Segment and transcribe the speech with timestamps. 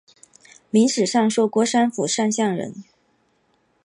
[0.71, 2.73] 明史上说郭山甫善相人。